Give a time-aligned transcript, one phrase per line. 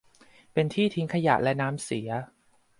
[0.53, 2.09] เป็นที่ทิ้งขยะและน้ำเสีย